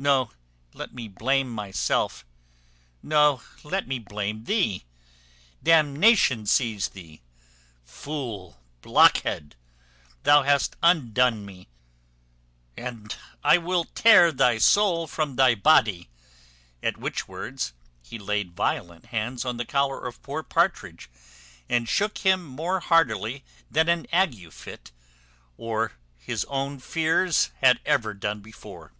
[0.00, 0.30] No;
[0.74, 2.24] let me blame myself!
[3.02, 4.84] No; let me blame thee.
[5.60, 7.20] D nation seize thee
[7.84, 9.56] fool blockhead!
[10.22, 11.66] thou hast undone me,
[12.76, 13.12] and
[13.42, 16.08] I will tear thy soul from thy body."
[16.80, 21.10] At which words he laid violent hands on the collar of poor Partridge,
[21.68, 24.92] and shook him more heartily than an ague fit,
[25.56, 28.92] or his own fears had ever done before.